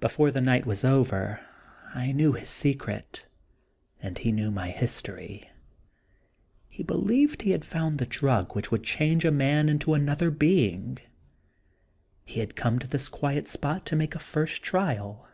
[0.00, 1.40] Before the night was over
[1.94, 3.24] I knew his secret,
[4.02, 5.50] and he knew my history.
[6.68, 10.98] He believed he had found the drug which would change a man into another being.
[12.26, 15.26] He had come to this quiet spot to make a first trial.